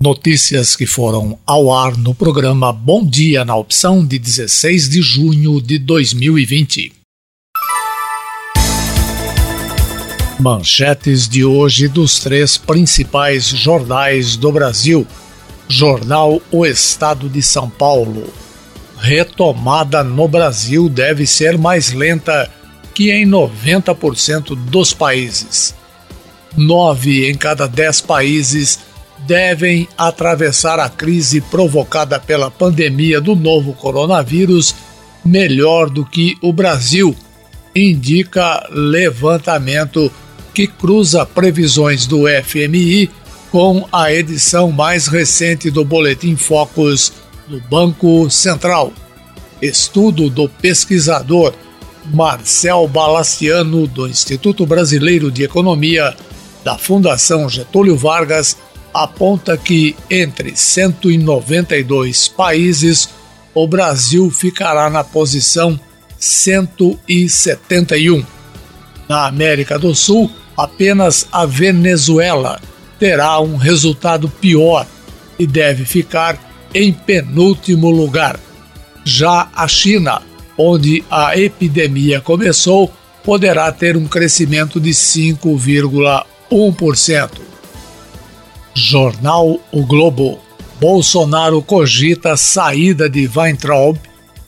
Notícias 0.00 0.76
que 0.76 0.86
foram 0.86 1.36
ao 1.44 1.74
ar 1.76 1.96
no 1.96 2.14
programa 2.14 2.72
Bom 2.72 3.04
Dia 3.04 3.44
na 3.44 3.56
opção 3.56 4.06
de 4.06 4.16
16 4.16 4.88
de 4.88 5.02
junho 5.02 5.60
de 5.60 5.76
2020. 5.76 6.92
Manchetes 10.38 11.28
de 11.28 11.44
hoje 11.44 11.88
dos 11.88 12.20
três 12.20 12.56
principais 12.56 13.48
jornais 13.48 14.36
do 14.36 14.52
Brasil. 14.52 15.04
Jornal 15.68 16.40
O 16.52 16.64
Estado 16.64 17.28
de 17.28 17.42
São 17.42 17.68
Paulo. 17.68 18.32
Retomada 19.00 20.04
no 20.04 20.28
Brasil 20.28 20.88
deve 20.88 21.26
ser 21.26 21.58
mais 21.58 21.92
lenta 21.92 22.48
que 22.94 23.10
em 23.10 23.26
90% 23.26 24.54
dos 24.54 24.94
países. 24.94 25.74
Nove 26.56 27.28
em 27.28 27.34
cada 27.34 27.66
dez 27.66 28.00
países 28.00 28.78
devem 29.28 29.86
atravessar 29.98 30.80
a 30.80 30.88
crise 30.88 31.42
provocada 31.42 32.18
pela 32.18 32.50
pandemia 32.50 33.20
do 33.20 33.36
novo 33.36 33.74
coronavírus 33.74 34.74
melhor 35.22 35.90
do 35.90 36.02
que 36.02 36.34
o 36.40 36.50
Brasil, 36.50 37.14
indica 37.76 38.66
levantamento 38.70 40.10
que 40.54 40.66
cruza 40.66 41.26
previsões 41.26 42.06
do 42.06 42.22
FMI 42.42 43.10
com 43.52 43.86
a 43.92 44.10
edição 44.10 44.72
mais 44.72 45.06
recente 45.06 45.70
do 45.70 45.84
Boletim 45.84 46.34
Focus 46.34 47.12
do 47.46 47.60
Banco 47.68 48.30
Central. 48.30 48.94
Estudo 49.60 50.30
do 50.30 50.48
pesquisador 50.48 51.52
Marcel 52.06 52.88
Balastiano, 52.88 53.86
do 53.86 54.06
Instituto 54.06 54.64
Brasileiro 54.64 55.30
de 55.30 55.42
Economia 55.42 56.16
da 56.64 56.78
Fundação 56.78 57.48
Getúlio 57.48 57.96
Vargas, 57.96 58.56
aponta 58.92 59.56
que 59.56 59.96
entre 60.10 60.56
192 60.56 62.28
países, 62.28 63.08
o 63.54 63.66
Brasil 63.66 64.30
ficará 64.30 64.90
na 64.90 65.02
posição 65.02 65.80
171. 66.18 68.24
Na 69.08 69.26
América 69.26 69.78
do 69.78 69.94
Sul, 69.94 70.30
apenas 70.56 71.26
a 71.32 71.46
Venezuela 71.46 72.60
terá 72.98 73.40
um 73.40 73.56
resultado 73.56 74.28
pior 74.28 74.86
e 75.38 75.46
deve 75.46 75.84
ficar 75.84 76.38
em 76.74 76.92
penúltimo 76.92 77.88
lugar. 77.90 78.40
Já 79.04 79.48
a 79.54 79.68
China, 79.68 80.20
onde 80.56 81.04
a 81.10 81.38
epidemia 81.38 82.20
começou, 82.20 82.92
poderá 83.24 83.72
ter 83.72 83.96
um 83.96 84.06
crescimento 84.06 84.78
de 84.80 84.90
5,1%. 84.90 87.47
Jornal 88.78 89.58
O 89.72 89.84
Globo. 89.84 90.38
Bolsonaro 90.80 91.60
cogita 91.60 92.36
saída 92.36 93.10
de 93.10 93.28
Weintraub 93.34 93.98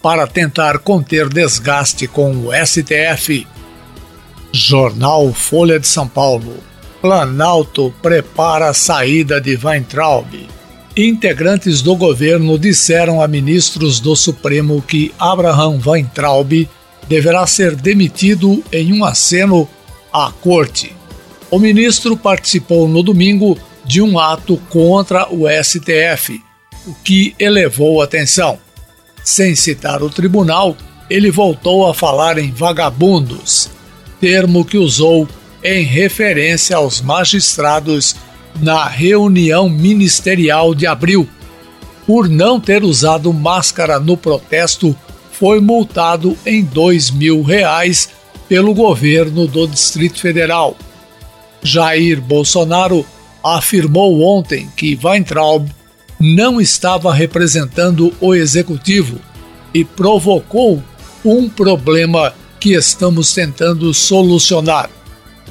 para 0.01 0.25
tentar 0.25 0.79
conter 0.79 1.29
desgaste 1.29 2.07
com 2.07 2.31
o 2.47 2.51
STF. 2.55 3.45
Jornal 4.53 5.33
Folha 5.33 5.81
de 5.81 5.89
São 5.89 6.07
Paulo. 6.07 6.59
Planalto 7.03 7.93
prepara 8.01 8.69
a 8.69 8.75
saída 8.75 9.41
de 9.41 9.59
Weintraub. 9.61 10.33
Integrantes 10.97 11.83
do 11.83 11.97
governo 11.97 12.57
disseram 12.57 13.21
a 13.21 13.27
ministros 13.27 13.99
do 13.99 14.15
Supremo 14.15 14.81
que 14.81 15.13
Abraham 15.19 15.81
Weintraub 15.85 16.69
deverá 17.09 17.45
ser 17.49 17.75
demitido 17.75 18.63
em 18.71 18.93
um 18.93 19.05
aceno 19.05 19.69
à 20.13 20.31
corte. 20.41 20.95
O 21.51 21.59
ministro 21.59 22.17
participou 22.17 22.87
no 22.87 23.03
domingo 23.03 23.59
de 23.91 24.01
um 24.01 24.21
ato 24.21 24.57
contra 24.71 25.29
o 25.35 25.47
STF, 25.49 26.41
o 26.87 26.95
que 27.03 27.35
elevou 27.41 28.01
a 28.01 28.05
atenção. 28.05 28.57
Sem 29.25 29.57
citar 29.57 30.01
o 30.01 30.09
tribunal, 30.09 30.77
ele 31.11 31.29
voltou 31.29 31.85
a 31.89 31.93
falar 31.93 32.39
em 32.39 32.53
vagabundos 32.53 33.69
termo 34.21 34.65
que 34.65 34.79
usou 34.79 35.27
em 35.65 35.83
referência 35.83 36.77
aos 36.77 37.01
magistrados 37.01 38.15
na 38.61 38.87
reunião 38.87 39.69
ministerial 39.69 40.73
de 40.73 40.87
abril. 40.87 41.29
Por 42.07 42.29
não 42.29 42.61
ter 42.61 42.85
usado 42.85 43.33
máscara 43.33 43.99
no 43.99 44.17
protesto, 44.17 44.95
foi 45.33 45.61
multado 45.61 46.39
em 46.47 46.63
dois 46.63 47.11
mil 47.11 47.43
reais 47.43 48.09
pelo 48.49 48.73
governo 48.73 49.49
do 49.49 49.67
Distrito 49.67 50.21
Federal. 50.21 50.77
Jair 51.61 52.21
Bolsonaro 52.21 53.05
afirmou 53.43 54.23
ontem 54.23 54.69
que 54.77 54.99
Weintraub 55.03 55.69
não 56.19 56.61
estava 56.61 57.13
representando 57.13 58.13
o 58.21 58.35
executivo 58.35 59.19
e 59.73 59.85
provocou 59.85 60.83
um 61.25 61.49
problema 61.49 62.35
que 62.59 62.75
estamos 62.75 63.33
tentando 63.33 63.93
solucionar. 63.95 64.91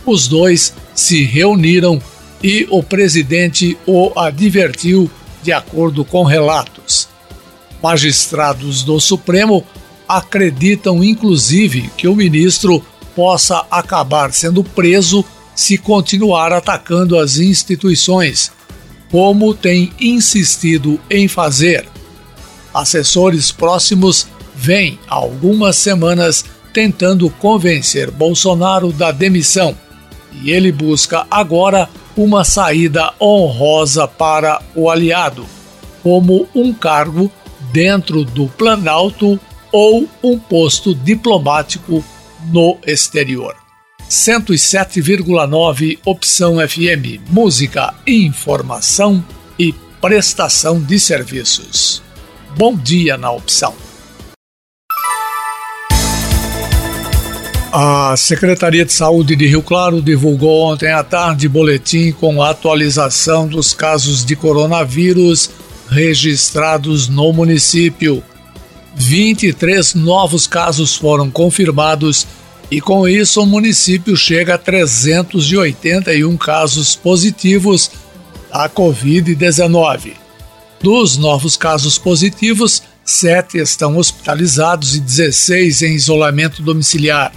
Os 0.06 0.28
dois 0.28 0.74
se 0.94 1.24
reuniram 1.24 2.02
e 2.44 2.68
o 2.70 2.84
presidente 2.84 3.78
o 3.86 4.12
advertiu 4.16 5.10
de 5.42 5.52
acordo 5.52 6.06
com 6.06 6.24
relatos. 6.24 7.08
Magistrados 7.82 8.84
do 8.84 9.00
Supremo 9.00 9.66
acreditam, 10.08 11.04
inclusive, 11.04 11.90
que 11.98 12.08
o 12.08 12.16
ministro 12.16 12.84
possa 13.16 13.66
acabar 13.70 14.32
sendo 14.34 14.64
preso 14.64 15.24
se 15.60 15.78
continuar 15.78 16.54
atacando 16.54 17.20
as 17.20 17.38
instituições, 17.38 18.50
como 19.12 19.54
tem 19.54 19.92
insistido 20.00 20.98
em 21.10 21.28
fazer. 21.28 21.86
Assessores 22.74 23.52
próximos 23.52 24.26
vêm 24.56 24.98
há 25.06 25.16
algumas 25.16 25.76
semanas 25.76 26.46
tentando 26.74 27.30
convencer 27.30 28.10
Bolsonaro 28.10 28.94
da 28.94 29.12
demissão 29.12 29.78
e 30.42 30.50
ele 30.50 30.72
busca 30.72 31.28
agora 31.30 31.90
uma 32.16 32.46
saída 32.46 33.14
honrosa 33.20 34.08
para 34.08 34.62
o 34.74 34.90
aliado, 34.90 35.46
como 36.02 36.48
um 36.56 36.72
cargo 36.72 37.30
dentro 37.74 38.24
do 38.24 38.48
Planalto 38.48 39.38
ou 39.74 40.08
um 40.24 40.40
posto 40.40 40.96
diplomático 40.96 42.02
no 42.50 42.78
exterior. 42.88 43.59
107,9 44.10 46.00
Opção 46.04 46.56
FM 46.56 47.22
Música, 47.30 47.94
Informação 48.08 49.24
e 49.58 49.72
Prestação 50.02 50.82
de 50.82 51.00
Serviços. 51.00 52.02
Bom 52.58 52.76
dia 52.76 53.20
na 53.20 53.32
opção. 53.32 53.72
A 57.72 58.16
Secretaria 58.18 58.84
de 58.84 58.92
Saúde 58.92 59.36
de 59.36 59.46
Rio 59.46 59.62
Claro 59.62 60.02
divulgou 60.02 60.64
ontem 60.64 60.92
à 60.92 61.04
tarde 61.04 61.48
boletim 61.48 62.12
com 62.12 62.42
a 62.42 62.50
atualização 62.50 63.48
dos 63.48 63.76
casos 63.76 64.26
de 64.26 64.36
coronavírus 64.36 65.52
registrados 65.88 67.08
no 67.08 67.32
município. 67.32 68.24
23 68.96 69.94
novos 69.94 70.48
casos 70.48 70.96
foram 70.96 71.30
confirmados 71.30 72.26
e 72.72 72.80
com 72.80 73.08
isso 73.08 73.42
o 73.42 73.46
município 73.46 74.16
chega 74.16 74.56
a 74.56 74.58
381 74.58 76.38
casos 76.38 76.96
positivos 76.96 77.90
à 78.52 78.70
Covid-19. 78.70 80.14
Dos 80.82 81.18
novos 81.18 81.58
casos 81.58 81.98
positivos, 81.98 82.84
sete 83.04 83.58
estão 83.58 83.98
hospitalizados 83.98 84.96
e 84.96 85.00
16 85.00 85.82
em 85.82 85.96
isolamento 85.96 86.62
domiciliar. 86.62 87.34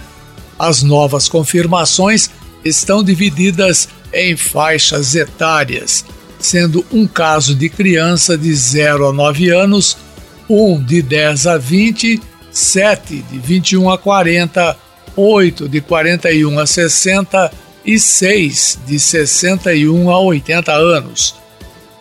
As 0.57 0.83
novas 0.83 1.27
confirmações 1.27 2.29
estão 2.63 3.03
divididas 3.03 3.89
em 4.13 4.37
faixas 4.37 5.15
etárias, 5.15 6.05
sendo 6.39 6.85
um 6.91 7.07
caso 7.07 7.55
de 7.55 7.69
criança 7.69 8.37
de 8.37 8.53
0 8.53 9.07
a 9.07 9.13
9 9.13 9.49
anos, 9.49 9.97
um 10.47 10.81
de 10.81 11.01
10 11.01 11.47
a 11.47 11.57
20, 11.57 12.21
7 12.51 13.25
de 13.31 13.39
21 13.39 13.89
a 13.89 13.97
40, 13.97 14.77
8 15.15 15.69
de 15.69 15.81
41 15.81 16.59
a 16.59 16.65
60 16.65 17.51
e 17.85 17.99
6 17.99 18.79
de 18.85 18.99
61 18.99 20.09
a 20.09 20.19
80 20.19 20.71
anos. 20.71 21.35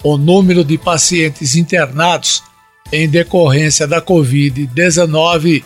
O 0.03 0.17
número 0.17 0.65
de 0.65 0.79
pacientes 0.79 1.55
internados 1.55 2.43
em 2.93 3.09
decorrência 3.09 3.87
da 3.87 4.03
Covid-19 4.03 5.63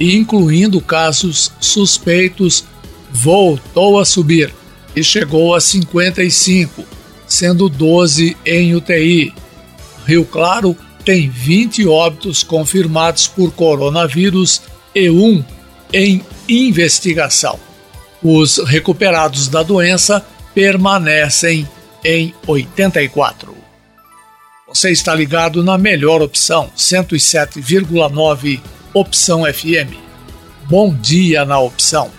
incluindo 0.00 0.80
casos 0.80 1.50
suspeitos, 1.60 2.64
voltou 3.10 3.98
a 3.98 4.04
subir 4.04 4.52
e 4.94 5.02
chegou 5.02 5.54
a 5.54 5.60
55, 5.60 6.84
sendo 7.26 7.68
12 7.68 8.36
em 8.46 8.74
UTI. 8.74 9.32
Rio 10.06 10.24
Claro 10.24 10.76
tem 11.04 11.28
20 11.28 11.86
óbitos 11.86 12.42
confirmados 12.42 13.26
por 13.26 13.52
coronavírus 13.52 14.62
e 14.94 15.10
um 15.10 15.44
em 15.92 16.24
investigação. 16.48 17.58
Os 18.22 18.58
recuperados 18.58 19.48
da 19.48 19.62
doença 19.62 20.24
permanecem 20.54 21.68
em 22.04 22.34
84. 22.46 23.56
Você 24.66 24.90
está 24.90 25.14
ligado 25.14 25.64
na 25.64 25.78
melhor 25.78 26.20
opção, 26.20 26.70
107,9 26.76 28.60
Opção 28.92 29.44
FM. 29.44 29.96
Bom 30.68 30.94
dia 30.94 31.44
na 31.44 31.58
opção. 31.58 32.10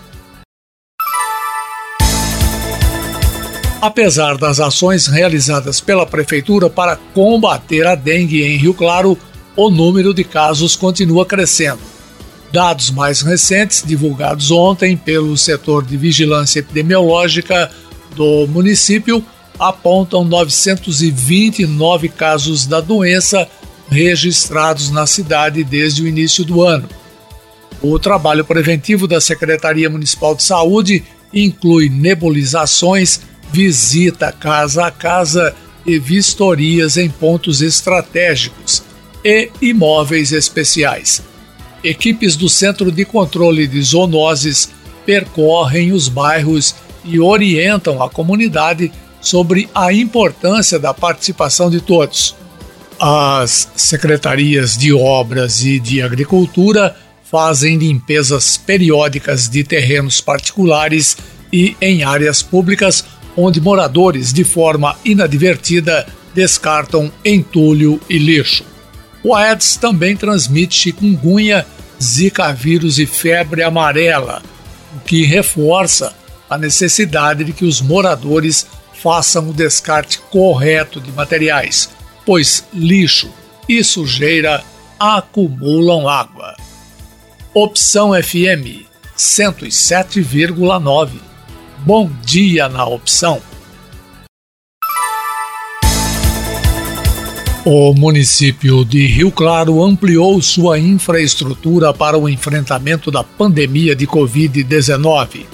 Apesar 3.81 4.38
das 4.38 4.60
ações 4.60 5.07
realizadas 5.07 5.80
pela 5.80 6.06
Prefeitura 6.06 6.69
para 6.69 6.98
combater 7.13 7.88
a 7.88 7.95
dengue 7.95 8.44
em 8.44 8.57
Rio 8.57 8.74
Claro, 8.74 9.18
o 9.56 9.69
número 9.69 10.13
de 10.13 10.24
casos 10.24 10.75
continua 10.75 11.25
crescendo. 11.25 11.99
Dados 12.51 12.90
mais 12.90 13.22
recentes, 13.22 13.84
divulgados 13.86 14.50
ontem 14.50 14.98
pelo 14.98 15.38
setor 15.38 15.86
de 15.86 15.96
vigilância 15.96 16.60
epidemiológica 16.60 17.69
do 18.16 18.48
município, 18.48 19.24
apontam 19.60 20.24
929 20.24 22.10
casos 22.10 22.66
da 22.66 22.81
doença 22.81 23.48
registrados 23.90 24.90
na 24.90 25.06
cidade 25.06 25.63
desde 25.63 26.01
o 26.01 26.07
início 26.07 26.44
do 26.44 26.63
ano. 26.63 26.90
O 27.81 28.00
trabalho 28.00 28.44
preventivo 28.44 29.07
da 29.07 29.22
Secretaria 29.22 29.90
Municipal 29.90 30.34
de 30.34 30.44
Saúde 30.44 31.04
inclui 31.34 31.88
nebulizações, 31.88 33.22
visita 33.52 34.31
casa 34.31 34.88
a 34.88 34.92
casa 34.92 35.56
e 35.86 36.00
vistorias 36.00 36.98
em 36.98 37.10
pontos 37.10 37.62
estratégicos 37.62 38.84
e 39.24 39.50
imóveis 39.62 40.31
especiais. 40.31 41.29
Equipes 41.84 42.36
do 42.36 42.50
Centro 42.50 42.92
de 42.92 43.06
Controle 43.06 43.68
de 43.68 43.81
Zoonoses 43.81 44.70
percorrem 45.06 45.92
os 45.92 46.08
bairros 46.08 46.76
e 47.04 47.20
orientam 47.20 48.04
a 48.04 48.10
comunidade 48.10 48.92
sobre 49.22 49.70
a 49.74 49.92
importância 49.94 50.78
da 50.78 50.94
participação 50.94 51.70
de 51.70 51.81
todos. 51.81 52.36
As 53.00 53.70
secretarias 53.76 54.78
de 54.78 54.94
obras 54.94 55.64
e 55.64 55.80
de 55.80 56.02
agricultura 56.02 56.96
fazem 57.24 57.78
limpezas 57.78 58.58
periódicas 58.58 59.48
de 59.48 59.64
terrenos 59.64 60.20
particulares 60.20 61.16
e 61.52 61.78
em 61.80 62.04
áreas 62.04 62.42
públicas 62.42 63.06
onde 63.38 63.62
moradores, 63.62 64.34
de 64.34 64.44
forma 64.44 64.98
inadvertida, 65.06 66.06
descartam 66.34 67.12
entulho 67.24 68.00
e 68.10 68.18
lixo. 68.18 68.69
O 69.24 69.36
Aedes 69.36 69.75
também 69.75 70.16
transmite 70.16 70.75
chikungunya, 70.75 71.66
zika 72.01 72.54
vírus 72.54 73.00
e 73.00 73.06
febre 73.06 73.62
amarela, 73.63 74.42
o 74.95 75.00
que 75.01 75.25
reforça 75.25 76.13
a 76.50 76.57
necessidade 76.57 77.44
de 77.44 77.54
que 77.54 77.66
os 77.66 77.81
moradores 77.81 78.66
façam 78.94 79.50
o 79.50 79.54
descarte 79.54 80.19
correto 80.30 81.00
de 81.00 81.12
materiais, 81.12 81.89
pois 82.25 82.66
lixo 82.74 83.30
e 83.68 83.83
sujeira 83.83 84.63
acumulam 85.00 86.07
água. 86.07 86.56
Opção 87.54 88.12
FM 88.13 88.86
107,9. 89.18 91.10
Bom 91.80 92.10
dia 92.24 92.69
na 92.69 92.86
opção. 92.86 93.42
O 97.65 97.94
município 97.94 98.85
de 98.85 99.06
Rio 99.06 99.29
Claro 99.29 99.83
ampliou 99.83 100.41
sua 100.41 100.79
infraestrutura 100.79 101.94
para 101.94 102.17
o 102.17 102.29
enfrentamento 102.29 103.11
da 103.11 103.21
pandemia 103.21 103.94
de 103.94 104.07
Covid-19. 104.07 105.45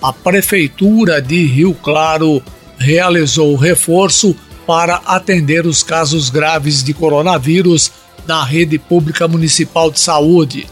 A 0.00 0.12
Prefeitura 0.12 1.20
de 1.20 1.44
Rio 1.46 1.74
Claro 1.74 2.40
realizou 2.78 3.56
reforço 3.56 4.36
para 4.68 5.02
atender 5.04 5.66
os 5.66 5.82
casos 5.82 6.30
graves 6.30 6.84
de 6.84 6.94
coronavírus 6.94 7.90
na 8.24 8.44
rede 8.44 8.78
pública 8.78 9.26
municipal 9.26 9.90
de 9.90 9.98
saúde. 9.98 10.64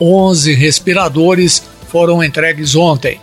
11 0.00 0.54
respiradores 0.54 1.62
foram 1.88 2.24
entregues 2.24 2.74
ontem. 2.74 3.20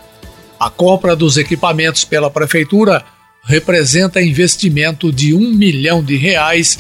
A 0.60 0.70
compra 0.70 1.16
dos 1.16 1.38
equipamentos 1.38 2.06
pela 2.06 2.30
Prefeitura 2.30 3.04
representa 3.44 4.22
investimento 4.22 5.12
de 5.12 5.34
um 5.34 5.52
milhão 5.52 6.04
de 6.04 6.16
reais 6.16 6.78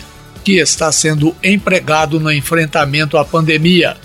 que 0.50 0.58
está 0.58 0.92
sendo 0.92 1.36
empregado 1.44 2.20
no 2.20 2.32
enfrentamento 2.32 3.20
à 3.20 3.24
pandemia. 3.24 3.96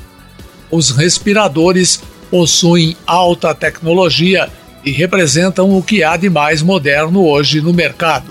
Os 0.70 0.90
respiradores 0.90 2.02
possuem 2.30 2.94
alta 3.06 3.54
tecnologia 3.54 4.50
e 4.84 4.90
representam 4.90 5.74
o 5.74 5.82
que 5.82 6.04
há 6.04 6.18
de 6.18 6.28
mais 6.28 6.60
moderno 6.60 7.24
hoje 7.24 7.62
no 7.62 7.72
mercado. 7.72 8.30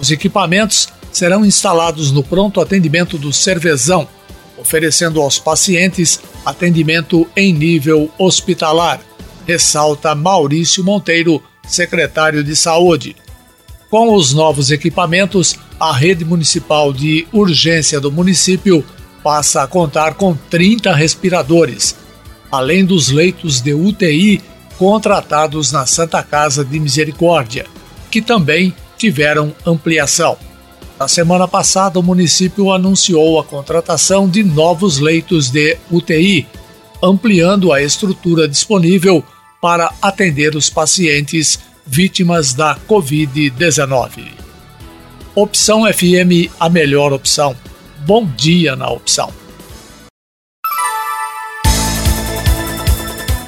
Os 0.00 0.10
equipamentos 0.10 0.88
serão 1.12 1.44
instalados 1.44 2.10
no 2.10 2.22
pronto 2.22 2.62
atendimento 2.62 3.18
do 3.18 3.30
Cervezão, 3.30 4.08
oferecendo 4.56 5.20
aos 5.20 5.38
pacientes 5.38 6.18
atendimento 6.46 7.28
em 7.36 7.52
nível 7.52 8.10
hospitalar, 8.16 9.02
ressalta 9.46 10.14
Maurício 10.14 10.82
Monteiro, 10.82 11.42
secretário 11.62 12.42
de 12.42 12.56
Saúde. 12.56 13.14
Com 13.90 14.14
os 14.14 14.32
novos 14.32 14.70
equipamentos, 14.70 15.58
a 15.78 15.92
rede 15.92 16.24
municipal 16.24 16.92
de 16.92 17.26
urgência 17.32 18.00
do 18.00 18.10
município 18.10 18.84
passa 19.22 19.62
a 19.62 19.66
contar 19.66 20.14
com 20.14 20.34
30 20.34 20.92
respiradores, 20.94 21.96
além 22.50 22.84
dos 22.84 23.10
leitos 23.10 23.60
de 23.60 23.74
UTI 23.74 24.40
contratados 24.76 25.72
na 25.72 25.86
Santa 25.86 26.22
Casa 26.22 26.64
de 26.64 26.78
Misericórdia, 26.78 27.66
que 28.10 28.22
também 28.22 28.74
tiveram 28.96 29.54
ampliação. 29.66 30.36
Na 30.98 31.06
semana 31.06 31.46
passada, 31.46 31.98
o 32.00 32.02
município 32.02 32.72
anunciou 32.72 33.38
a 33.38 33.44
contratação 33.44 34.28
de 34.28 34.42
novos 34.42 34.98
leitos 34.98 35.50
de 35.50 35.76
UTI, 35.90 36.46
ampliando 37.02 37.72
a 37.72 37.80
estrutura 37.80 38.48
disponível 38.48 39.24
para 39.60 39.92
atender 40.02 40.56
os 40.56 40.68
pacientes 40.68 41.58
vítimas 41.86 42.52
da 42.52 42.76
Covid-19. 42.88 44.47
Opção 45.40 45.82
FM, 45.84 46.50
a 46.58 46.68
melhor 46.68 47.12
opção. 47.12 47.54
Bom 48.04 48.26
dia 48.26 48.74
na 48.74 48.90
opção. 48.90 49.32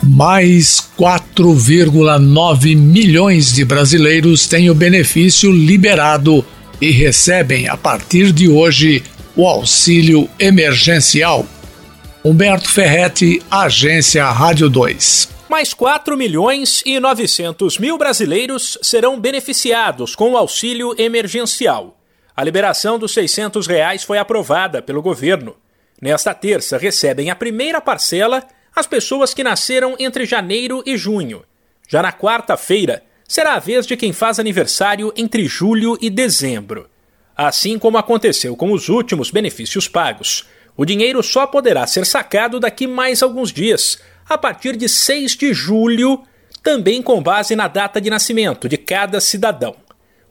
Mais 0.04 0.88
4,9 0.96 2.76
milhões 2.76 3.52
de 3.52 3.64
brasileiros 3.64 4.46
têm 4.46 4.70
o 4.70 4.74
benefício 4.74 5.50
liberado 5.50 6.44
e 6.80 6.92
recebem 6.92 7.66
a 7.66 7.76
partir 7.76 8.30
de 8.30 8.48
hoje 8.48 9.02
o 9.34 9.44
auxílio 9.44 10.30
emergencial. 10.38 11.44
Humberto 12.24 12.70
Ferretti, 12.70 13.42
Agência 13.50 14.30
Rádio 14.30 14.70
2. 14.70 15.39
Mais 15.50 15.74
4 15.74 16.16
milhões 16.16 16.80
e 16.86 17.00
900 17.00 17.76
mil 17.76 17.98
brasileiros 17.98 18.78
serão 18.82 19.18
beneficiados 19.18 20.14
com 20.14 20.30
o 20.30 20.36
auxílio 20.36 20.94
emergencial. 20.96 21.98
A 22.36 22.44
liberação 22.44 23.00
dos 23.00 23.12
600 23.12 23.66
reais 23.66 24.04
foi 24.04 24.18
aprovada 24.18 24.80
pelo 24.80 25.02
governo. 25.02 25.56
Nesta 26.00 26.32
terça, 26.34 26.78
recebem 26.78 27.30
a 27.30 27.34
primeira 27.34 27.80
parcela 27.80 28.46
as 28.72 28.86
pessoas 28.86 29.34
que 29.34 29.42
nasceram 29.42 29.96
entre 29.98 30.24
janeiro 30.24 30.84
e 30.86 30.96
junho. 30.96 31.42
Já 31.88 32.00
na 32.00 32.12
quarta-feira, 32.12 33.02
será 33.26 33.54
a 33.54 33.58
vez 33.58 33.88
de 33.88 33.96
quem 33.96 34.12
faz 34.12 34.38
aniversário 34.38 35.12
entre 35.16 35.46
julho 35.46 35.98
e 36.00 36.08
dezembro. 36.08 36.88
Assim 37.36 37.76
como 37.76 37.98
aconteceu 37.98 38.54
com 38.54 38.70
os 38.70 38.88
últimos 38.88 39.32
benefícios 39.32 39.88
pagos, 39.88 40.46
o 40.76 40.84
dinheiro 40.84 41.20
só 41.24 41.44
poderá 41.44 41.88
ser 41.88 42.06
sacado 42.06 42.60
daqui 42.60 42.86
mais 42.86 43.20
alguns 43.20 43.52
dias 43.52 43.98
a 44.30 44.38
partir 44.38 44.76
de 44.76 44.88
6 44.88 45.32
de 45.36 45.52
julho, 45.52 46.22
também 46.62 47.02
com 47.02 47.20
base 47.20 47.56
na 47.56 47.66
data 47.66 48.00
de 48.00 48.08
nascimento 48.08 48.68
de 48.68 48.76
cada 48.76 49.20
cidadão. 49.20 49.74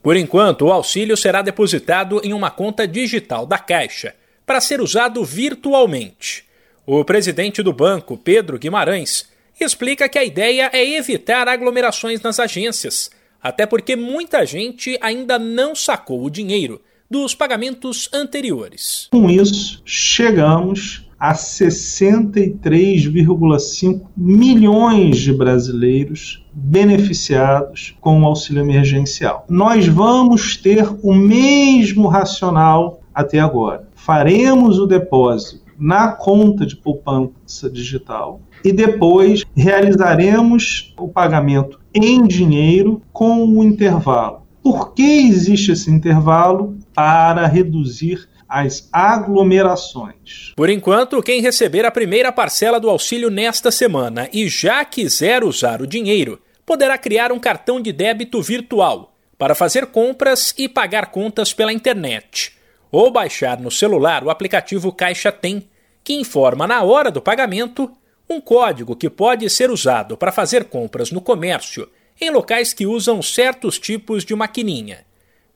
Por 0.01 0.15
enquanto, 0.15 0.61
o 0.61 0.71
auxílio 0.71 1.17
será 1.17 1.41
depositado 1.41 2.21
em 2.23 2.31
uma 2.31 2.49
conta 2.49 2.87
digital 2.87 3.45
da 3.45 3.57
Caixa, 3.57 4.15
para 4.45 4.61
ser 4.61 4.79
usado 4.79 5.21
virtualmente. 5.25 6.45
O 6.85 7.03
presidente 7.03 7.61
do 7.61 7.73
banco, 7.73 8.15
Pedro 8.15 8.57
Guimarães, 8.57 9.27
explica 9.59 10.07
que 10.07 10.17
a 10.17 10.23
ideia 10.23 10.69
é 10.71 10.95
evitar 10.95 11.49
aglomerações 11.49 12.21
nas 12.21 12.39
agências, 12.39 13.11
até 13.43 13.65
porque 13.65 13.97
muita 13.97 14.45
gente 14.45 14.97
ainda 15.01 15.37
não 15.37 15.75
sacou 15.75 16.23
o 16.23 16.29
dinheiro 16.29 16.81
dos 17.11 17.35
pagamentos 17.35 18.09
anteriores. 18.13 19.09
Com 19.11 19.29
isso, 19.29 19.81
chegamos 19.83 21.08
a 21.19 21.33
63,5 21.33 24.01
milhões 24.15 25.17
de 25.17 25.33
brasileiros 25.33 26.45
beneficiados 26.53 27.97
com 27.99 28.21
o 28.21 28.25
auxílio 28.25 28.61
emergencial. 28.61 29.45
Nós 29.49 29.87
vamos 29.87 30.55
ter 30.55 30.87
o 31.03 31.13
mesmo 31.13 32.07
racional 32.07 33.01
até 33.13 33.39
agora. 33.39 33.89
Faremos 33.93 34.79
o 34.79 34.87
depósito 34.87 35.67
na 35.77 36.07
conta 36.09 36.65
de 36.65 36.75
poupança 36.75 37.69
digital 37.69 38.41
e 38.63 38.71
depois 38.71 39.43
realizaremos 39.55 40.93
o 40.97 41.07
pagamento 41.07 41.79
em 41.93 42.27
dinheiro 42.27 43.01
com 43.13 43.45
o 43.45 43.63
intervalo 43.63 44.41
Por 44.61 44.93
que 44.93 45.01
existe 45.01 45.71
esse 45.71 45.89
intervalo? 45.89 46.77
Para 46.93 47.47
reduzir 47.47 48.27
as 48.49 48.89
aglomerações. 48.91 50.53
Por 50.55 50.69
enquanto, 50.69 51.21
quem 51.21 51.39
receber 51.39 51.85
a 51.85 51.91
primeira 51.91 52.31
parcela 52.31 52.79
do 52.79 52.89
auxílio 52.89 53.29
nesta 53.29 53.69
semana 53.69 54.27
e 54.33 54.49
já 54.49 54.83
quiser 54.83 55.43
usar 55.43 55.81
o 55.81 55.87
dinheiro, 55.87 56.41
poderá 56.65 56.97
criar 56.97 57.31
um 57.31 57.39
cartão 57.39 57.79
de 57.79 57.93
débito 57.93 58.41
virtual 58.41 59.13
para 59.37 59.53
fazer 59.53 59.85
compras 59.87 60.53
e 60.57 60.67
pagar 60.67 61.11
contas 61.11 61.53
pela 61.53 61.71
internet, 61.71 62.57
ou 62.91 63.11
baixar 63.11 63.59
no 63.59 63.69
celular 63.69 64.23
o 64.23 64.29
aplicativo 64.29 64.91
Caixa 64.91 65.31
Tem, 65.31 65.69
que 66.03 66.13
informa 66.13 66.65
na 66.65 66.81
hora 66.81 67.11
do 67.11 67.21
pagamento 67.21 67.91
um 68.27 68.41
código 68.41 68.95
que 68.95 69.09
pode 69.09 69.49
ser 69.49 69.69
usado 69.69 70.17
para 70.17 70.31
fazer 70.31 70.65
compras 70.65 71.11
no 71.11 71.21
comércio 71.21 71.87
em 72.19 72.29
locais 72.29 72.73
que 72.73 72.85
usam 72.85 73.21
certos 73.21 73.79
tipos 73.79 74.25
de 74.25 74.35
maquininha 74.35 75.08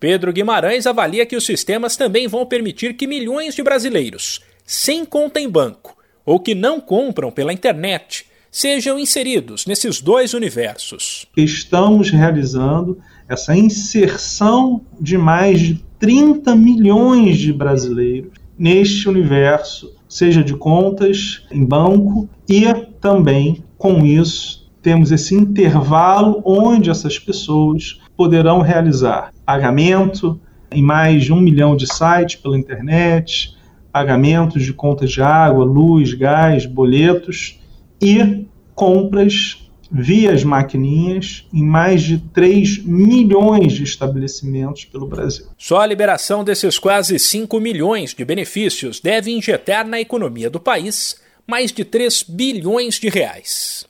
Pedro 0.04 0.34
Guimarães 0.34 0.86
avalia 0.86 1.26
que 1.26 1.38
os 1.38 1.46
sistemas 1.46 1.96
também 1.96 2.28
vão 2.28 2.46
permitir 2.46 2.94
que 2.96 3.08
milhões 3.08 3.56
de 3.56 3.64
brasileiros, 3.64 4.42
sem 4.66 5.06
conta 5.06 5.40
em 5.40 5.50
banco 5.50 5.96
ou 6.26 6.42
que 6.42 6.54
não 6.54 6.82
compram 6.82 7.32
pela 7.32 7.54
internet, 7.54 8.26
sejam 8.52 9.00
inseridos 9.00 9.66
nesses 9.66 10.02
dois 10.02 10.34
universos. 10.34 11.26
Estamos 11.38 12.10
realizando 12.10 12.98
essa 13.30 13.56
inserção 13.56 14.82
de 15.00 15.18
mais 15.18 15.62
de 15.62 15.82
30 15.98 16.54
milhões 16.54 17.38
de 17.38 17.54
brasileiros 17.54 18.34
neste 18.60 19.08
universo, 19.08 19.96
seja 20.10 20.44
de 20.44 20.54
contas 20.54 21.46
em 21.50 21.64
banco 21.64 22.28
e 22.50 22.66
também 23.00 23.64
com 23.78 24.06
isso 24.06 24.64
temos 24.82 25.14
esse 25.14 25.34
intervalo 25.34 26.42
onde 26.44 26.90
essas 26.90 27.18
pessoas 27.18 28.03
poderão 28.16 28.62
realizar 28.62 29.34
pagamento 29.46 30.40
em 30.72 30.82
mais 30.82 31.24
de 31.24 31.34
um 31.34 31.40
milhão 31.40 31.76
de 31.76 31.88
sites 31.88 32.36
pela 32.36 32.58
internet, 32.58 33.56
pagamentos 33.92 34.64
de 34.64 34.74
contas 34.74 35.12
de 35.12 35.22
água, 35.22 35.64
luz, 35.64 36.14
gás, 36.14 36.66
boletos 36.66 37.60
e 38.02 38.46
compras 38.74 39.64
via 39.92 40.34
as 40.34 40.44
maquininhas 40.44 41.46
em 41.54 41.64
mais 41.64 42.02
de 42.02 42.18
3 42.18 42.84
milhões 42.84 43.74
de 43.74 43.84
estabelecimentos 43.84 44.86
pelo 44.86 45.06
Brasil. 45.06 45.46
Só 45.56 45.82
a 45.82 45.86
liberação 45.86 46.44
desses 46.44 46.80
quase 46.80 47.20
5 47.20 47.60
milhões 47.60 48.16
de 48.16 48.26
benefícios 48.26 49.00
deve 49.00 49.32
injetar 49.32 49.88
na 49.88 50.02
economia 50.02 50.50
do 50.50 50.60
país 50.60 51.22
mais 51.46 51.72
de 51.72 51.86
3 51.86 52.24
bilhões 52.24 52.96
de 52.96 53.10
reais. 53.10 53.86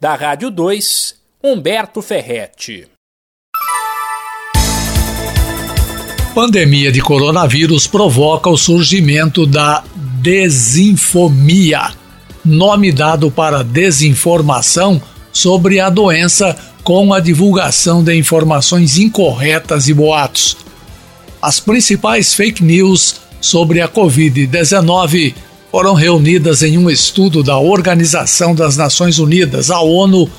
Da 0.00 0.14
Rádio 0.14 0.50
2, 0.50 1.20
Humberto 1.44 2.00
Ferretti. 2.00 2.95
Pandemia 6.36 6.92
de 6.92 7.00
coronavírus 7.00 7.86
provoca 7.86 8.50
o 8.50 8.58
surgimento 8.58 9.46
da 9.46 9.82
desinfomia, 10.20 11.92
nome 12.44 12.92
dado 12.92 13.30
para 13.30 13.64
desinformação 13.64 15.00
sobre 15.32 15.80
a 15.80 15.88
doença 15.88 16.54
com 16.84 17.14
a 17.14 17.20
divulgação 17.20 18.04
de 18.04 18.14
informações 18.14 18.98
incorretas 18.98 19.88
e 19.88 19.94
boatos. 19.94 20.58
As 21.40 21.58
principais 21.58 22.34
fake 22.34 22.62
news 22.62 23.16
sobre 23.40 23.80
a 23.80 23.88
Covid-19 23.88 25.32
foram 25.72 25.94
reunidas 25.94 26.62
em 26.62 26.76
um 26.76 26.90
estudo 26.90 27.42
da 27.42 27.56
Organização 27.56 28.54
das 28.54 28.76
Nações 28.76 29.18
Unidas, 29.18 29.70
a 29.70 29.80
ONU, 29.80 30.30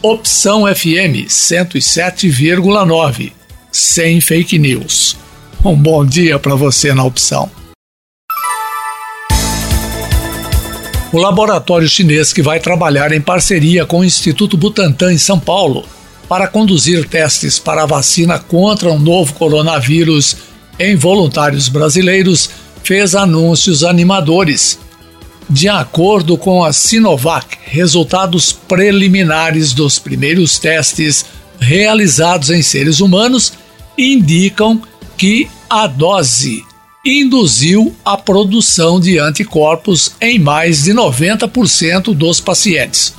Opção 0.03 0.67
FM 0.67 1.29
107,9 1.29 3.33
sem 3.71 4.19
fake 4.21 4.59
news. 4.59 5.17
Um 5.63 5.77
bom 5.77 6.07
dia 6.07 6.39
para 6.39 6.55
você 6.55 6.95
na 6.95 7.05
opção. 7.05 7.51
O 11.13 11.19
laboratório 11.19 11.87
chinês 11.87 12.33
que 12.33 12.41
vai 12.41 12.59
trabalhar 12.59 13.13
em 13.13 13.21
parceria 13.21 13.85
com 13.85 14.01
o 14.01 14.05
Instituto 14.05 14.57
Butantan 14.57 15.13
em 15.13 15.19
São 15.19 15.39
Paulo 15.39 15.85
para 16.27 16.49
conduzir 16.49 17.07
testes 17.07 17.59
para 17.59 17.83
a 17.83 17.87
vacina 17.87 18.39
contra 18.39 18.91
o 18.91 18.99
novo 18.99 19.35
coronavírus 19.35 20.35
em 20.79 20.97
voluntários 20.97 21.69
brasileiros 21.69 22.49
fez 22.83 23.15
anúncios 23.15 23.85
animadores. 23.85 24.79
De 25.51 25.69
acordo 25.69 26.39
com 26.39 26.65
a 26.65 26.73
Sinovac, 26.73 27.59
resultados 27.67 28.51
preliminares 28.51 29.75
dos 29.75 29.99
primeiros 29.99 30.59
testes 30.59 31.27
realizados 31.61 32.49
em 32.49 32.63
seres 32.63 33.01
humanos 33.01 33.53
indicam 33.99 34.81
que 35.21 35.51
a 35.69 35.87
dose 35.87 36.65
induziu 37.05 37.95
a 38.03 38.17
produção 38.17 38.99
de 38.99 39.19
anticorpos 39.19 40.13
em 40.19 40.39
mais 40.39 40.85
de 40.85 40.95
90% 40.95 42.15
dos 42.15 42.41
pacientes. 42.41 43.13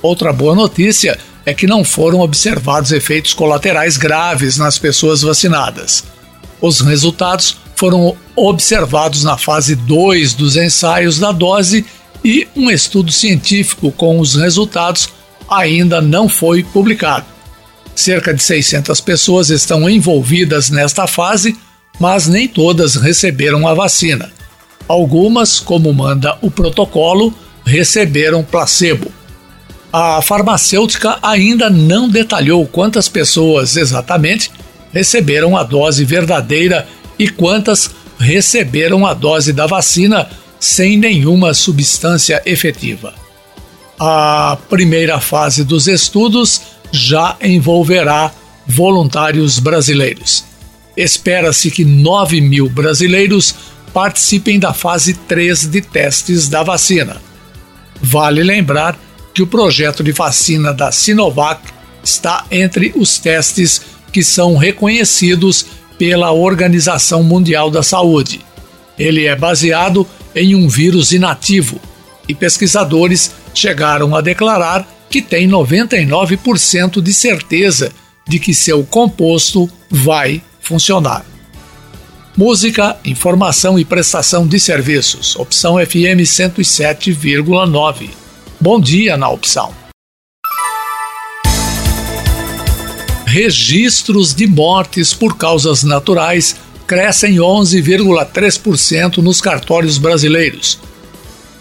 Outra 0.00 0.32
boa 0.32 0.54
notícia 0.54 1.18
é 1.44 1.52
que 1.52 1.66
não 1.66 1.84
foram 1.84 2.20
observados 2.20 2.90
efeitos 2.90 3.34
colaterais 3.34 3.98
graves 3.98 4.56
nas 4.56 4.78
pessoas 4.78 5.20
vacinadas. 5.20 6.04
Os 6.58 6.80
resultados 6.80 7.58
foram 7.76 8.16
observados 8.34 9.22
na 9.22 9.36
fase 9.36 9.74
2 9.76 10.32
dos 10.32 10.56
ensaios 10.56 11.18
da 11.18 11.32
dose 11.32 11.84
e 12.24 12.48
um 12.56 12.70
estudo 12.70 13.12
científico 13.12 13.92
com 13.92 14.18
os 14.18 14.36
resultados 14.36 15.10
ainda 15.50 16.00
não 16.00 16.30
foi 16.30 16.62
publicado. 16.62 17.26
Cerca 17.94 18.32
de 18.32 18.42
600 18.42 19.00
pessoas 19.00 19.50
estão 19.50 19.88
envolvidas 19.88 20.70
nesta 20.70 21.06
fase, 21.06 21.56
mas 22.00 22.26
nem 22.26 22.48
todas 22.48 22.96
receberam 22.96 23.66
a 23.66 23.74
vacina. 23.74 24.30
Algumas, 24.88 25.60
como 25.60 25.92
manda 25.92 26.36
o 26.40 26.50
protocolo, 26.50 27.32
receberam 27.64 28.42
placebo. 28.42 29.10
A 29.92 30.22
farmacêutica 30.22 31.18
ainda 31.22 31.68
não 31.68 32.08
detalhou 32.08 32.66
quantas 32.66 33.08
pessoas 33.08 33.76
exatamente 33.76 34.50
receberam 34.92 35.56
a 35.56 35.62
dose 35.62 36.04
verdadeira 36.04 36.86
e 37.18 37.28
quantas 37.28 37.90
receberam 38.18 39.06
a 39.06 39.14
dose 39.14 39.52
da 39.52 39.66
vacina 39.66 40.28
sem 40.58 40.96
nenhuma 40.96 41.54
substância 41.54 42.42
efetiva. 42.46 43.12
A 43.98 44.56
primeira 44.68 45.20
fase 45.20 45.64
dos 45.64 45.86
estudos 45.86 46.60
já 46.92 47.36
envolverá 47.42 48.30
voluntários 48.66 49.58
brasileiros. 49.58 50.44
Espera-se 50.96 51.70
que 51.70 51.84
9 51.84 52.40
mil 52.40 52.68
brasileiros 52.68 53.54
participem 53.92 54.58
da 54.58 54.72
fase 54.72 55.14
3 55.14 55.66
de 55.66 55.80
testes 55.80 56.48
da 56.48 56.62
vacina. 56.62 57.20
Vale 58.00 58.42
lembrar 58.42 58.98
que 59.34 59.42
o 59.42 59.46
projeto 59.46 60.04
de 60.04 60.12
vacina 60.12 60.72
da 60.72 60.92
Sinovac 60.92 61.62
está 62.04 62.44
entre 62.50 62.92
os 62.94 63.18
testes 63.18 63.80
que 64.12 64.22
são 64.22 64.56
reconhecidos 64.56 65.66
pela 65.96 66.32
Organização 66.32 67.22
Mundial 67.22 67.70
da 67.70 67.82
Saúde. 67.82 68.40
Ele 68.98 69.26
é 69.26 69.34
baseado 69.34 70.06
em 70.34 70.54
um 70.54 70.68
vírus 70.68 71.12
inativo 71.12 71.80
e 72.28 72.34
pesquisadores 72.34 73.32
chegaram 73.54 74.14
a 74.14 74.20
declarar 74.20 74.86
que 75.12 75.20
tem 75.20 75.46
99% 75.46 77.02
de 77.02 77.12
certeza 77.12 77.92
de 78.26 78.38
que 78.38 78.54
seu 78.54 78.82
composto 78.82 79.68
vai 79.90 80.42
funcionar. 80.62 81.22
Música, 82.34 82.96
informação 83.04 83.78
e 83.78 83.84
prestação 83.84 84.46
de 84.46 84.58
serviços. 84.58 85.36
Opção 85.36 85.74
FM 85.74 86.24
107,9. 86.24 88.08
Bom 88.58 88.80
dia 88.80 89.18
na 89.18 89.28
opção. 89.28 89.74
Registros 93.26 94.34
de 94.34 94.46
mortes 94.46 95.12
por 95.12 95.36
causas 95.36 95.82
naturais 95.82 96.56
crescem 96.86 97.36
11,3% 97.36 99.18
nos 99.18 99.42
cartórios 99.42 99.98
brasileiros. 99.98 100.78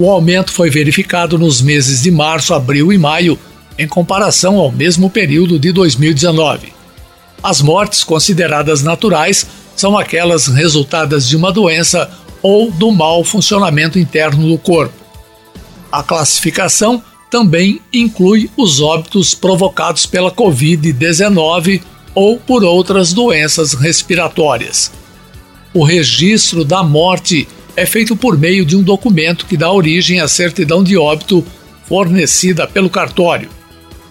O 0.02 0.10
aumento 0.10 0.52
foi 0.52 0.68
verificado 0.72 1.38
nos 1.38 1.62
meses 1.62 2.02
de 2.02 2.10
março, 2.10 2.56
abril 2.56 2.92
e 2.92 2.98
maio, 2.98 3.38
em 3.78 3.88
comparação 3.88 4.58
ao 4.58 4.72
mesmo 4.72 5.12
período 5.12 5.60
de 5.60 5.72
2019. 5.72 6.74
As 7.44 7.62
mortes 7.62 8.04
consideradas 8.04 8.82
naturais 8.82 9.46
são 9.76 9.96
aquelas 9.96 10.48
resultadas 10.48 11.30
de 11.30 11.38
uma 11.38 11.52
doença 11.52 12.10
ou 12.42 12.72
do 12.72 12.92
mau 12.92 13.24
funcionamento 13.24 14.00
interno 14.00 14.48
do 14.48 14.58
corpo. 14.58 14.96
A 15.92 16.02
classificação 16.02 17.04
também 17.30 17.80
inclui 17.94 18.50
os 18.58 18.82
óbitos 18.82 19.36
provocados 19.36 20.08
pela 20.08 20.32
Covid-19 20.32 21.80
ou 22.16 22.40
por 22.40 22.64
outras 22.64 23.14
doenças 23.14 23.76
respiratórias. 23.76 24.92
O 25.76 25.84
registro 25.84 26.66
da 26.66 26.82
morte 26.82 27.48
é 27.76 27.86
feito 27.86 28.16
por 28.16 28.38
meio 28.38 28.66
de 28.66 28.76
um 28.76 28.84
documento 28.84 29.46
que 29.46 29.58
dá 29.58 29.72
origem 29.72 30.20
à 30.20 30.28
certidão 30.28 30.84
de 30.84 30.98
óbito 30.98 31.46
fornecida 31.88 32.68
pelo 32.68 32.90
cartório. 32.90 33.50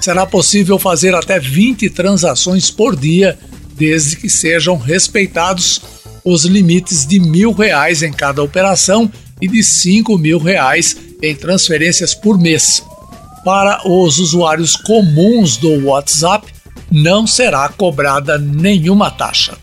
Será 0.00 0.24
possível 0.24 0.78
fazer 0.78 1.14
até 1.14 1.38
20 1.38 1.90
transações 1.90 2.70
por 2.70 2.96
dia, 2.96 3.38
desde 3.76 4.16
que 4.16 4.28
sejam 4.28 4.76
respeitados 4.76 5.80
os 6.24 6.44
limites 6.44 7.06
de 7.06 7.18
mil 7.18 7.52
reais 7.52 8.02
em 8.02 8.12
cada 8.12 8.42
operação 8.42 9.10
e 9.40 9.48
de 9.48 9.62
cinco 9.62 10.16
mil 10.16 10.38
reais 10.38 10.96
em 11.22 11.34
transferências 11.34 12.14
por 12.14 12.38
mês. 12.38 12.82
Para 13.44 13.88
os 13.88 14.18
usuários 14.18 14.76
comuns 14.76 15.56
do 15.56 15.86
WhatsApp, 15.86 16.46
não 16.90 17.26
será 17.26 17.68
cobrada 17.68 18.38
nenhuma 18.38 19.10
taxa. 19.10 19.56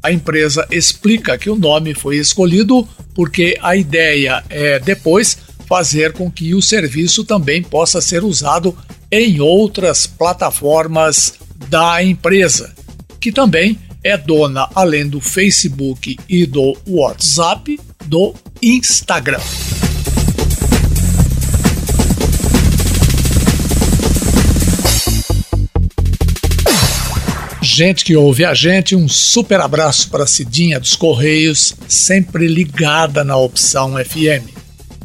A 0.00 0.12
empresa 0.12 0.64
explica 0.70 1.36
que 1.36 1.50
o 1.50 1.56
nome 1.56 1.94
foi 1.94 2.18
escolhido 2.18 2.86
porque 3.12 3.58
a 3.60 3.74
ideia 3.74 4.44
é 4.48 4.78
depois 4.78 5.36
fazer 5.66 6.12
com 6.12 6.30
que 6.30 6.54
o 6.54 6.62
serviço 6.62 7.24
também 7.24 7.60
possa 7.60 8.00
ser 8.00 8.22
usado 8.22 8.76
em 9.10 9.40
outras 9.40 10.06
plataformas 10.06 11.34
da 11.68 12.02
empresa, 12.02 12.72
que 13.24 13.32
também 13.32 13.78
é 14.02 14.18
dona, 14.18 14.68
além 14.74 15.08
do 15.08 15.18
Facebook 15.18 16.18
e 16.28 16.44
do 16.44 16.76
WhatsApp, 16.86 17.80
do 18.04 18.34
Instagram. 18.60 19.40
Gente 27.62 28.04
que 28.04 28.14
ouve 28.14 28.44
a 28.44 28.52
gente, 28.52 28.94
um 28.94 29.08
super 29.08 29.58
abraço 29.58 30.10
para 30.10 30.26
Cidinha 30.26 30.78
dos 30.78 30.94
Correios, 30.94 31.74
sempre 31.88 32.46
ligada 32.46 33.24
na 33.24 33.38
opção 33.38 33.94
FM. 34.04 34.50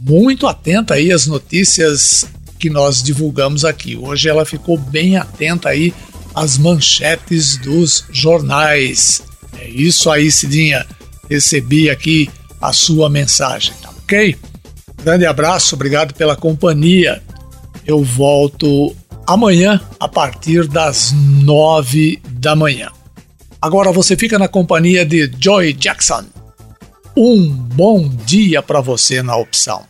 Muito 0.01 0.45
atenta 0.45 0.95
aí 0.95 1.13
às 1.13 1.25
notícias 1.25 2.25
que 2.59 2.69
nós 2.69 3.01
divulgamos 3.01 3.63
aqui. 3.63 3.95
Hoje 3.95 4.27
ela 4.27 4.43
ficou 4.43 4.77
bem 4.77 5.15
atenta 5.15 5.69
aí 5.69 5.93
às 6.33 6.57
manchetes 6.57 7.57
dos 7.57 8.05
jornais. 8.11 9.21
É 9.57 9.67
isso 9.67 10.09
aí, 10.09 10.31
Cidinha. 10.31 10.85
Recebi 11.29 11.89
aqui 11.89 12.29
a 12.61 12.73
sua 12.73 13.09
mensagem, 13.09 13.73
tá 13.81 13.89
ok? 13.89 14.35
Grande 15.03 15.25
abraço, 15.25 15.75
obrigado 15.75 16.13
pela 16.13 16.35
companhia. 16.35 17.21
Eu 17.85 18.03
volto 18.03 18.95
amanhã 19.25 19.79
a 19.99 20.07
partir 20.07 20.67
das 20.67 21.11
nove 21.13 22.21
da 22.31 22.55
manhã. 22.55 22.91
Agora 23.61 23.91
você 23.91 24.15
fica 24.15 24.39
na 24.39 24.47
companhia 24.47 25.05
de 25.05 25.31
Joy 25.39 25.73
Jackson. 25.73 26.25
Um 27.15 27.49
bom 27.49 28.07
dia 28.25 28.61
para 28.61 28.81
você 28.81 29.21
na 29.21 29.35
opção. 29.35 29.83